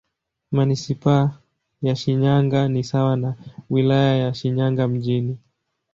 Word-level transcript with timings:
Manisipaa 0.51 1.41
ya 1.81 1.95
Shinyanga 1.95 2.67
ni 2.67 2.83
sawa 2.83 3.15
na 3.17 3.35
Wilaya 3.69 4.15
ya 4.17 4.33
Shinyanga 4.33 4.87
Mjini. 4.87 5.37